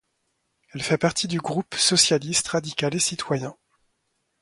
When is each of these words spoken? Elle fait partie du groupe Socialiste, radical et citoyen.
Elle 0.73 0.81
fait 0.81 0.97
partie 0.97 1.27
du 1.27 1.37
groupe 1.37 1.75
Socialiste, 1.75 2.47
radical 2.47 2.95
et 2.95 2.99
citoyen. 2.99 3.55